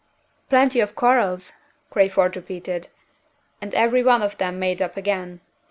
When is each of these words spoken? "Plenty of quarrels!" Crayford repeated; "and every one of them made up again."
"Plenty 0.49 0.79
of 0.79 0.95
quarrels!" 0.95 1.53
Crayford 1.91 2.35
repeated; 2.35 2.87
"and 3.61 3.71
every 3.75 4.01
one 4.01 4.23
of 4.23 4.35
them 4.39 4.57
made 4.57 4.81
up 4.81 4.97
again." 4.97 5.41